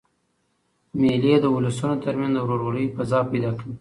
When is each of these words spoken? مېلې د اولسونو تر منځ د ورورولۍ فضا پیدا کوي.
مېلې 0.99 1.33
د 1.41 1.45
اولسونو 1.53 1.95
تر 2.03 2.13
منځ 2.19 2.33
د 2.35 2.39
ورورولۍ 2.45 2.85
فضا 2.95 3.19
پیدا 3.31 3.51
کوي. 3.57 3.69